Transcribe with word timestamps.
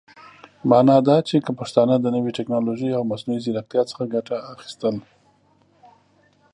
معنا 0.69 0.97
دا 1.07 1.17
چې 1.27 1.35
که 1.45 1.51
پښتانهٔ 1.59 1.95
د 2.01 2.05
نوې 2.15 2.31
ټيکنالوژۍ 2.37 2.89
او 2.97 3.03
مصنوعي 3.11 3.39
ځيرکتيا 3.45 3.81
څخه 3.91 4.03
ګټه 4.13 4.35
اخيستل 4.53 4.95